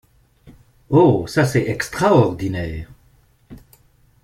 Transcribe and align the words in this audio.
Oh 0.89 1.27
ça 1.27 1.45
c'est 1.45 1.69
extraordinaire. 1.69 2.89